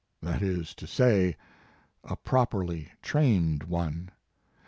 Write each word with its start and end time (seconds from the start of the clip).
That 0.23 0.41
is 0.41 0.73
to 0.77 0.87
say, 0.87 1.37
a 2.03 2.15
properly 2.15 2.91
trained 3.03 3.65
one. 3.65 4.09